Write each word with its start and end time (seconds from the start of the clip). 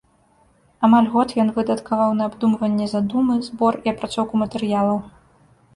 Амаль 0.87 1.09
год 1.15 1.35
ён 1.43 1.49
выдаткаваў 1.57 2.15
на 2.23 2.31
абдумванне 2.31 2.89
задумы, 2.95 3.35
збор 3.51 3.73
і 3.85 3.95
апрацоўку 3.95 4.33
матэрыялаў. 4.47 4.97